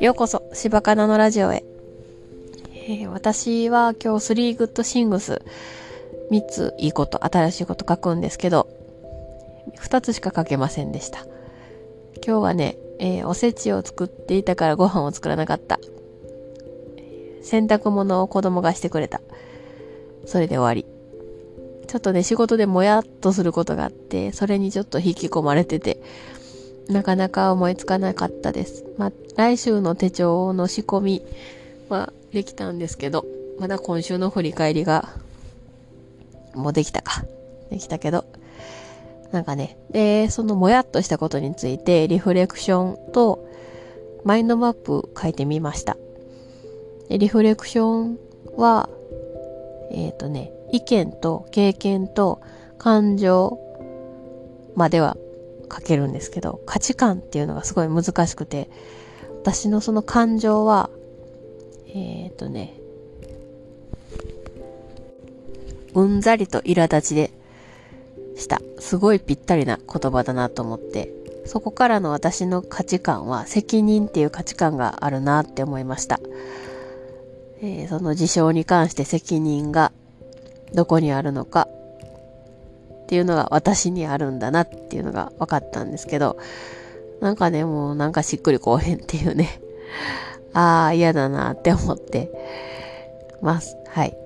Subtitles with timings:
[0.00, 1.64] ようこそ、柴かなのラジオへ。
[2.86, 5.42] えー、私は今日3 good things
[6.30, 8.68] 3ついいこと、新しいこと書くんですけど、
[9.78, 11.20] 2つしか書けませんでした。
[12.26, 15.80] 今日はね、えー、おせちを作っていたからご飯を作らなかった。
[17.42, 19.20] 洗濯物を子供がしてくれた。
[20.26, 20.91] それで終わり。
[21.92, 26.02] ちょっとね、仕事でもやっとすることがあって、それにちょっと引き込まれてて、
[26.88, 28.86] なかなか思いつかなかったです。
[28.96, 31.22] まあ、来週の手帳の仕込み
[31.90, 33.26] はできたんですけど、
[33.58, 35.10] まだ今週の振り返りが、
[36.54, 37.26] もうできたか。
[37.68, 38.24] できたけど、
[39.30, 43.46] なんかね、で、そのもやっとしたことについてリフレクションと
[44.24, 45.98] マインドマップ書いてみました。
[47.10, 48.18] リフレクション
[48.56, 48.88] は、
[49.92, 52.40] えっ、ー、とね、意見と経験と
[52.78, 53.58] 感情
[54.74, 55.16] までは
[55.70, 58.68] 書けるんですけど、価値観っていうのがすごい難しくて、
[59.42, 60.90] 私のその感情は、
[61.88, 62.74] えっ、ー、とね、
[65.94, 67.30] うんざりと苛立ちで
[68.36, 68.60] した。
[68.78, 71.12] すごいぴったりな言葉だなと思って、
[71.44, 76.20] そこからの私の価値観は責任っていう価値観があるなって思いました。
[77.62, 79.92] えー、その事象に関して責任が
[80.74, 81.68] どこにあるのか
[83.04, 86.38] っていうのが私にあるんだなっていうのが分かったんですけど、
[87.20, 89.60] なんかね、もうなんかしっくりこうへんっていうね。
[90.54, 92.30] ああ、嫌だなって思って
[93.40, 93.76] ます。
[93.86, 94.16] はい。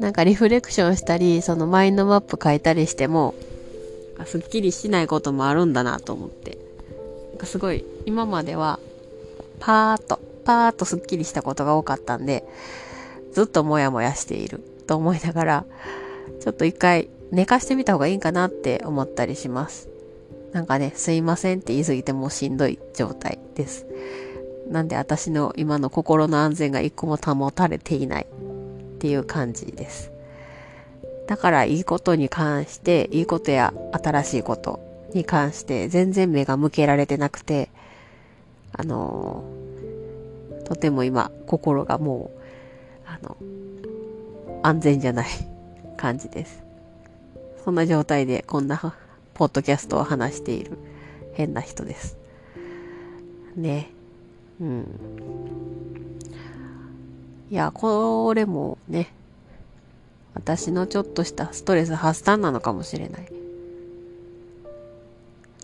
[0.00, 3.34] なんかリフレクションしたり、そのマインドマップ書いたりしても、
[4.24, 6.56] すっきりしないこともあるんだなと思って。
[7.32, 8.78] なんかすごい、今までは、
[9.60, 12.44] パーッと、パーッとすっきりしたことが多かったんで、
[13.32, 15.64] ずっともやもやしていると思いながら、
[16.40, 19.88] ちょっと一回寝かしてみた方がいいかなって思ったりします。
[20.52, 23.86] なんかね、すいませんって言い過ぎてもうしんどい状態です。
[24.68, 30.12] なんで私の今の心の安全が一個も保たれていないっていう感じです。
[31.26, 34.80] だからいいことに関して、いいことや新しいこと
[35.14, 37.70] に関して全然目が向けられてなくて、
[38.72, 39.71] あのー、
[40.64, 42.40] とても今心がもう、
[43.06, 43.36] あの、
[44.62, 45.28] 安全じゃない
[45.96, 46.62] 感じです。
[47.64, 48.94] そんな状態でこんな
[49.34, 50.78] ポッドキャストを話している
[51.34, 52.16] 変な人です。
[53.56, 53.90] ね。
[54.60, 54.86] うん。
[57.50, 59.12] いや、これもね、
[60.34, 63.28] 私のちょっとしたストレス発散なのかもしれない。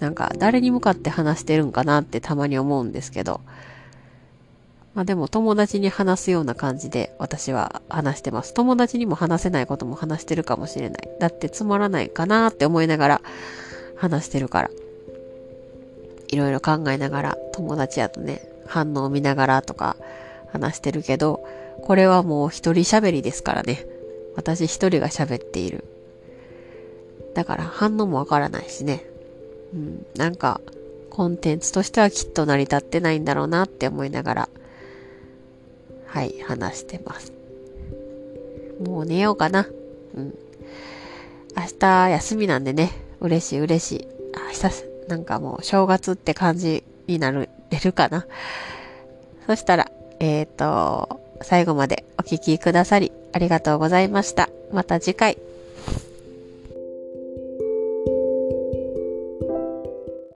[0.00, 3.40] なんか誰に向かって話してるんかなってたまに思うんですけど、
[4.94, 8.54] まあでも友達に話すような感じで私は話してます。
[8.54, 11.08] 友達にも話せないことも話してるかもしれない。
[11.18, 13.22] だってつまらないかなって思いながら
[13.96, 14.70] 話してるから。
[16.28, 19.96] いろいろ考えながら友達やとね、反応を見ながらとか
[20.52, 21.44] 話してるけど、
[21.82, 23.86] これはもう一人喋りですからね。
[24.36, 25.84] 私一人が喋っている。
[27.34, 29.04] だから反応もわからないしね。
[29.74, 30.60] うん、なんか
[31.10, 34.48] コンテンツとしてはきっと成り立ってないんだろうなって思いながら
[36.14, 37.32] はい、話してます。
[38.86, 39.66] もう寝ようかな。
[40.14, 40.32] うん。
[41.56, 44.08] 明日休みなんでね、嬉しい嬉しい。
[44.32, 47.48] 明日、なんかもう正月って感じになれ
[47.82, 48.26] るかな。
[49.48, 54.48] そしたら、えっ、ー、と、最後までお聴きくださりありがとうございました。
[54.72, 55.36] また次回。